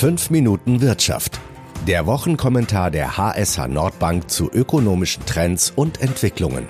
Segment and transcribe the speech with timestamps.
[0.00, 1.38] 5 Minuten Wirtschaft.
[1.86, 6.66] Der Wochenkommentar der HSH Nordbank zu ökonomischen Trends und Entwicklungen.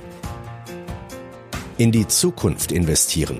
[1.78, 3.38] In die Zukunft investieren.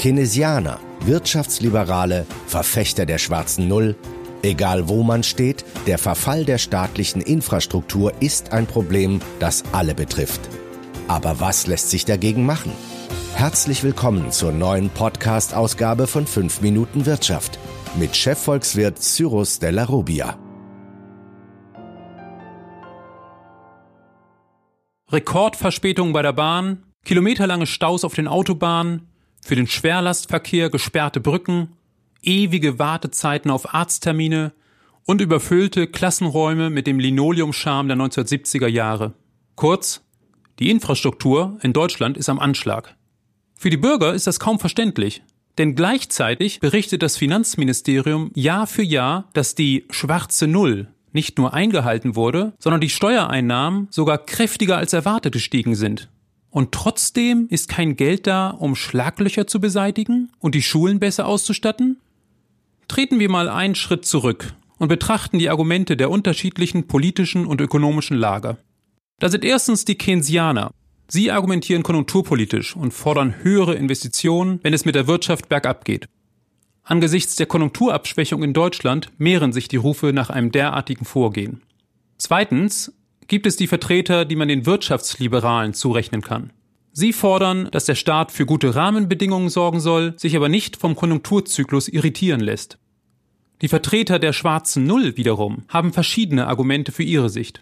[0.00, 3.94] Keynesianer, Wirtschaftsliberale, Verfechter der schwarzen Null.
[4.42, 10.40] Egal wo man steht, der Verfall der staatlichen Infrastruktur ist ein Problem, das alle betrifft.
[11.06, 12.72] Aber was lässt sich dagegen machen?
[13.36, 17.60] Herzlich willkommen zur neuen Podcast-Ausgabe von 5 Minuten Wirtschaft
[17.96, 20.38] mit Chefvolkswirt Cyrus Della Rubia.
[25.10, 29.08] Rekordverspätungen bei der Bahn, kilometerlange Staus auf den Autobahnen,
[29.42, 31.76] für den Schwerlastverkehr gesperrte Brücken,
[32.22, 34.52] ewige Wartezeiten auf Arzttermine
[35.04, 39.14] und überfüllte Klassenräume mit dem Linoleumscharme der 1970er Jahre.
[39.56, 40.04] Kurz,
[40.60, 42.94] die Infrastruktur in Deutschland ist am Anschlag.
[43.56, 45.22] Für die Bürger ist das kaum verständlich.
[45.58, 52.14] Denn gleichzeitig berichtet das Finanzministerium Jahr für Jahr, dass die schwarze Null nicht nur eingehalten
[52.14, 56.08] wurde, sondern die Steuereinnahmen sogar kräftiger als erwartet gestiegen sind.
[56.50, 62.00] Und trotzdem ist kein Geld da, um Schlaglöcher zu beseitigen und die Schulen besser auszustatten?
[62.88, 68.16] Treten wir mal einen Schritt zurück und betrachten die Argumente der unterschiedlichen politischen und ökonomischen
[68.16, 68.58] Lager.
[69.20, 70.72] Da sind erstens die Keynesianer,
[71.12, 76.08] Sie argumentieren konjunkturpolitisch und fordern höhere Investitionen, wenn es mit der Wirtschaft bergab geht.
[76.84, 81.62] Angesichts der Konjunkturabschwächung in Deutschland mehren sich die Rufe nach einem derartigen Vorgehen.
[82.16, 82.92] Zweitens
[83.26, 86.52] gibt es die Vertreter, die man den Wirtschaftsliberalen zurechnen kann.
[86.92, 91.88] Sie fordern, dass der Staat für gute Rahmenbedingungen sorgen soll, sich aber nicht vom Konjunkturzyklus
[91.88, 92.78] irritieren lässt.
[93.62, 97.60] Die Vertreter der schwarzen Null wiederum haben verschiedene Argumente für ihre Sicht.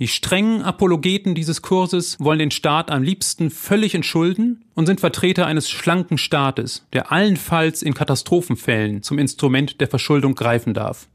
[0.00, 5.46] Die strengen Apologeten dieses Kurses wollen den Staat am liebsten völlig entschulden und sind Vertreter
[5.46, 11.08] eines schlanken Staates, der allenfalls in Katastrophenfällen zum Instrument der Verschuldung greifen darf.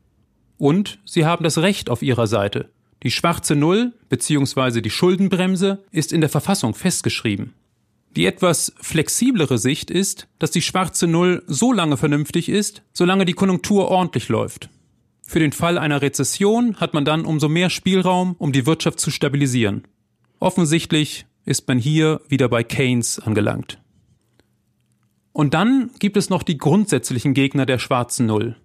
[0.58, 2.70] Und sie haben das Recht auf ihrer Seite.
[3.04, 4.82] Die schwarze Null bzw.
[4.82, 7.54] die Schuldenbremse ist in der Verfassung festgeschrieben.
[8.16, 13.34] Die etwas flexiblere Sicht ist, dass die schwarze Null so lange vernünftig ist, solange die
[13.34, 14.70] Konjunktur ordentlich läuft.
[15.30, 19.12] Für den Fall einer Rezession hat man dann umso mehr Spielraum, um die Wirtschaft zu
[19.12, 19.84] stabilisieren.
[20.40, 23.80] Offensichtlich ist man hier wieder bei Keynes angelangt.
[25.32, 28.56] Und dann gibt es noch die grundsätzlichen Gegner der schwarzen Null.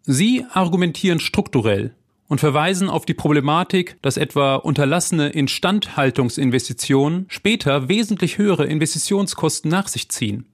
[0.00, 1.94] Sie argumentieren strukturell
[2.26, 10.08] und verweisen auf die Problematik, dass etwa unterlassene Instandhaltungsinvestitionen später wesentlich höhere Investitionskosten nach sich
[10.08, 10.46] ziehen.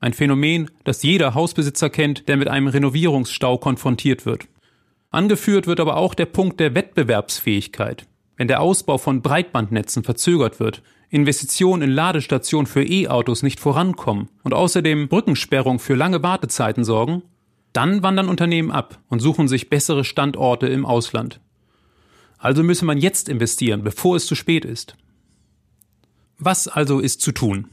[0.00, 4.48] Ein Phänomen, das jeder Hausbesitzer kennt, der mit einem Renovierungsstau konfrontiert wird.
[5.12, 8.06] Angeführt wird aber auch der Punkt der Wettbewerbsfähigkeit.
[8.36, 14.54] Wenn der Ausbau von Breitbandnetzen verzögert wird, Investitionen in Ladestationen für E-Autos nicht vorankommen und
[14.54, 17.22] außerdem Brückensperrung für lange Wartezeiten sorgen,
[17.74, 21.40] dann wandern Unternehmen ab und suchen sich bessere Standorte im Ausland.
[22.38, 24.96] Also müsse man jetzt investieren, bevor es zu spät ist.
[26.38, 27.68] Was also ist zu tun?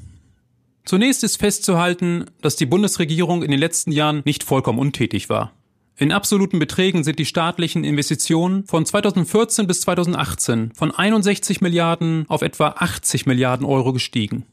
[0.83, 5.53] Zunächst ist festzuhalten, dass die Bundesregierung in den letzten Jahren nicht vollkommen untätig war.
[6.01, 12.41] In absoluten Beträgen sind die staatlichen Investitionen von 2014 bis 2018 von 61 Milliarden auf
[12.41, 14.45] etwa 80 Milliarden Euro gestiegen.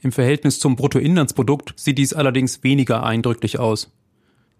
[0.00, 3.90] Im Verhältnis zum Bruttoinlandsprodukt sieht dies allerdings weniger eindrücklich aus.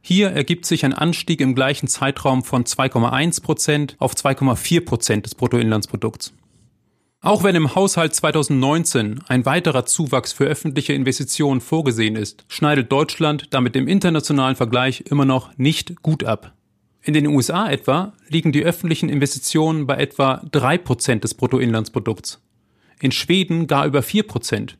[0.00, 5.36] Hier ergibt sich ein Anstieg im gleichen Zeitraum von 2,1 Prozent auf 2,4 Prozent des
[5.36, 6.32] Bruttoinlandsprodukts.
[7.24, 13.46] Auch wenn im Haushalt 2019 ein weiterer Zuwachs für öffentliche Investitionen vorgesehen ist, schneidet Deutschland
[13.54, 16.52] damit im internationalen Vergleich immer noch nicht gut ab.
[17.00, 22.42] In den USA etwa liegen die öffentlichen Investitionen bei etwa drei Prozent des Bruttoinlandsprodukts.
[22.98, 24.76] In Schweden gar über vier Prozent.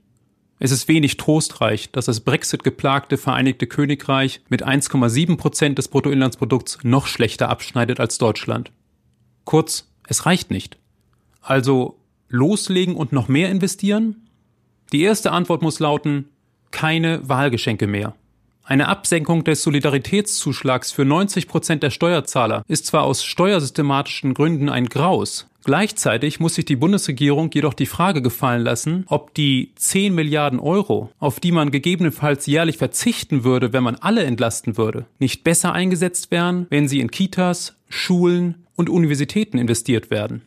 [0.59, 6.81] Es ist wenig trostreich, dass das Brexit geplagte Vereinigte Königreich mit 1,7 Prozent des Bruttoinlandsprodukts
[6.83, 8.73] noch schlechter abschneidet als Deutschland.
[9.45, 10.77] Kurz, es reicht nicht.
[11.41, 12.02] Also
[12.33, 14.29] loslegen und noch mehr investieren?
[14.93, 16.25] Die erste Antwort muss lauten,
[16.73, 18.15] keine Wahlgeschenke mehr.
[18.65, 24.87] Eine Absenkung des Solidaritätszuschlags für 90 Prozent der Steuerzahler ist zwar aus steuersystematischen Gründen ein
[24.87, 30.61] Graus, gleichzeitig muss sich die Bundesregierung jedoch die Frage gefallen lassen, ob die 10 Milliarden
[30.61, 35.73] Euro, auf die man gegebenenfalls jährlich verzichten würde, wenn man alle entlasten würde, nicht besser
[35.73, 40.43] eingesetzt wären, wenn sie in Kitas, Schulen und Universitäten investiert werden.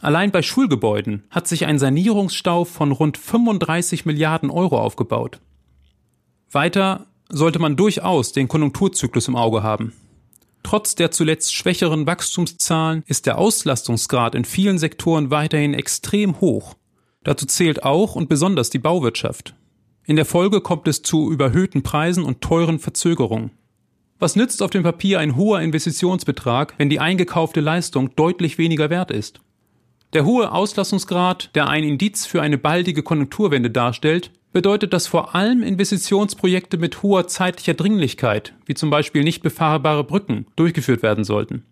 [0.00, 5.40] Allein bei Schulgebäuden hat sich ein Sanierungsstau von rund 35 Milliarden Euro aufgebaut.
[6.50, 9.92] Weiter sollte man durchaus den Konjunkturzyklus im Auge haben.
[10.62, 16.74] Trotz der zuletzt schwächeren Wachstumszahlen ist der Auslastungsgrad in vielen Sektoren weiterhin extrem hoch.
[17.24, 19.54] Dazu zählt auch und besonders die Bauwirtschaft.
[20.04, 23.50] In der Folge kommt es zu überhöhten Preisen und teuren Verzögerungen.
[24.18, 29.10] Was nützt auf dem Papier ein hoher Investitionsbetrag, wenn die eingekaufte Leistung deutlich weniger wert
[29.10, 29.40] ist?
[30.14, 35.62] Der hohe Auslassungsgrad, der ein Indiz für eine baldige Konjunkturwende darstellt, bedeutet, dass vor allem
[35.62, 41.64] Investitionsprojekte mit hoher zeitlicher Dringlichkeit, wie zum Beispiel nicht befahrbare Brücken, durchgeführt werden sollten.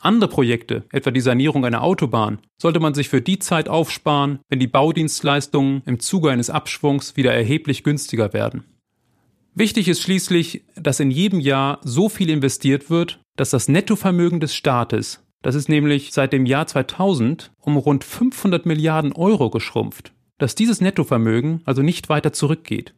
[0.00, 4.58] Andere Projekte, etwa die Sanierung einer Autobahn, sollte man sich für die Zeit aufsparen, wenn
[4.58, 8.64] die Baudienstleistungen im Zuge eines Abschwungs wieder erheblich günstiger werden.
[9.54, 14.54] Wichtig ist schließlich, dass in jedem Jahr so viel investiert wird, dass das Nettovermögen des
[14.54, 20.54] Staates das ist nämlich seit dem Jahr 2000 um rund 500 Milliarden Euro geschrumpft, dass
[20.54, 22.94] dieses Nettovermögen also nicht weiter zurückgeht.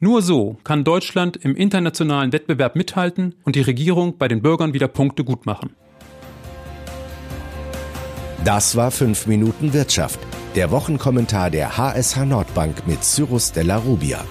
[0.00, 4.88] Nur so kann Deutschland im internationalen Wettbewerb mithalten und die Regierung bei den Bürgern wieder
[4.88, 5.70] Punkte gut machen.
[8.44, 10.18] Das war 5 Minuten Wirtschaft,
[10.56, 14.24] der Wochenkommentar der HSH Nordbank mit Cyrus Della Rubia.